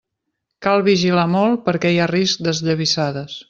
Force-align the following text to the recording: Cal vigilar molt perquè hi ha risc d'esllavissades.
Cal 0.67 0.81
vigilar 0.87 1.27
molt 1.35 1.61
perquè 1.69 1.93
hi 1.97 2.01
ha 2.07 2.11
risc 2.15 2.43
d'esllavissades. 2.49 3.39